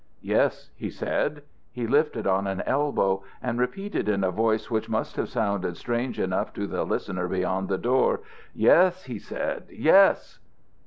"Yes," 0.23 0.71
he 0.75 0.89
said. 0.89 1.43
He 1.71 1.85
lifted 1.85 2.25
on 2.25 2.47
an 2.47 2.63
elbow 2.65 3.21
and 3.39 3.59
repeated 3.59 4.09
in 4.09 4.23
a 4.23 4.31
voice 4.31 4.71
which 4.71 4.89
must 4.89 5.15
have 5.15 5.29
sounded 5.29 5.77
strange 5.77 6.19
enough 6.19 6.53
to 6.53 6.65
the 6.65 6.83
listener 6.85 7.27
beyond 7.27 7.69
the 7.69 7.77
door. 7.77 8.21
"Yes!" 8.55 9.03
he 9.03 9.19
said. 9.19 9.65
"Yes!" 9.69 10.39